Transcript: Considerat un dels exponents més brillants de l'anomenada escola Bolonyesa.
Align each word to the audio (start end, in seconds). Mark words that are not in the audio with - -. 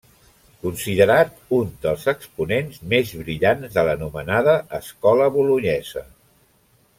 Considerat 0.61 1.35
un 1.57 1.67
dels 1.83 2.07
exponents 2.13 2.81
més 2.93 3.11
brillants 3.19 3.77
de 3.77 3.85
l'anomenada 3.89 4.57
escola 4.79 5.29
Bolonyesa. 5.37 6.05